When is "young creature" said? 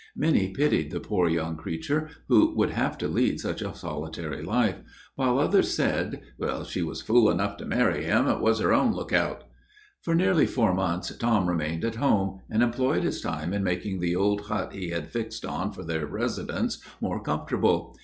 1.29-2.09